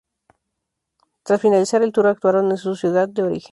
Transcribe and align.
Tras 1.21 1.39
finalizar 1.41 1.83
el 1.83 1.91
tour, 1.91 2.07
actuaron 2.07 2.49
en 2.49 2.57
su 2.57 2.75
ciudad 2.75 3.07
de 3.07 3.21
origen. 3.21 3.49